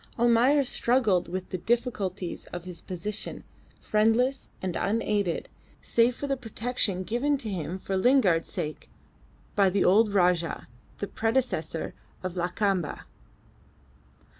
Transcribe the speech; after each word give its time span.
Almayer 0.17 0.63
struggled 0.63 1.27
with 1.27 1.49
the 1.49 1.59
difficulties 1.59 2.47
of 2.47 2.63
his 2.63 2.81
position, 2.81 3.43
friendless 3.79 4.49
and 4.59 4.75
unaided, 4.75 5.47
save 5.79 6.15
for 6.15 6.25
the 6.25 6.35
protection 6.35 7.03
given 7.03 7.37
to 7.37 7.47
him 7.51 7.77
for 7.77 7.95
Lingard's 7.95 8.49
sake 8.51 8.89
by 9.55 9.69
the 9.69 9.85
old 9.85 10.11
Rajah, 10.11 10.67
the 10.97 11.07
predecessor 11.07 11.93
of 12.23 12.33
Lakamba. 12.35 13.01